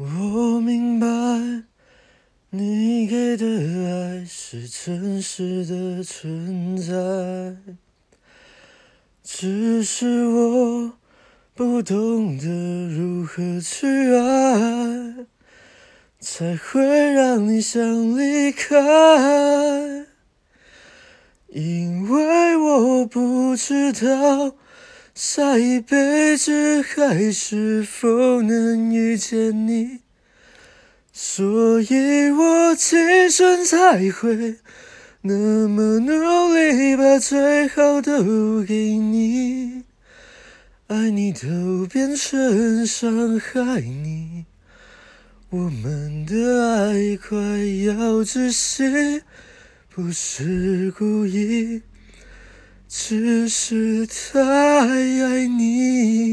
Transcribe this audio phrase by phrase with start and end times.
[0.00, 1.06] 我明白，
[2.50, 7.56] 你给的爱是真实的存在，
[9.24, 10.92] 只是我
[11.52, 12.46] 不懂得
[12.86, 15.26] 如何去爱，
[16.20, 16.80] 才会
[17.12, 18.76] 让你想离开。
[21.48, 24.54] 因为我不知道。
[25.20, 29.98] 下一辈子还是否能遇见你？
[31.12, 34.58] 所以我今生才会
[35.22, 39.82] 那么努力，把最好都给你。
[40.86, 44.44] 爱你都变成伤害你，
[45.50, 49.22] 我们的爱快要窒息，
[49.92, 51.82] 不是故意。
[52.88, 56.27] 只是太爱你。